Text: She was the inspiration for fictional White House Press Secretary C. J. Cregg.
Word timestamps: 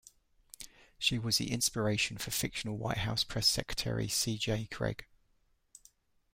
She 0.97 1.19
was 1.19 1.37
the 1.37 1.51
inspiration 1.51 2.17
for 2.17 2.31
fictional 2.31 2.75
White 2.75 2.97
House 2.97 3.23
Press 3.23 3.45
Secretary 3.45 4.07
C. 4.07 4.35
J. 4.39 4.65
Cregg. 4.71 5.01